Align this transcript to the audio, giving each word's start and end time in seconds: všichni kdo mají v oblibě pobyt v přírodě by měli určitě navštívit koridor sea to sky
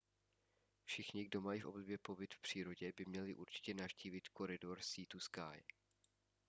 všichni 0.85 1.25
kdo 1.25 1.41
mají 1.41 1.61
v 1.61 1.65
oblibě 1.67 1.97
pobyt 1.97 2.33
v 2.33 2.39
přírodě 2.41 2.91
by 2.97 3.05
měli 3.05 3.35
určitě 3.35 3.73
navštívit 3.73 4.27
koridor 4.29 4.77
sea 4.81 5.05
to 5.07 5.19
sky 5.19 5.65